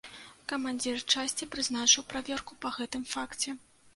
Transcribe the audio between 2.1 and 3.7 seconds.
праверку па гэтым факце.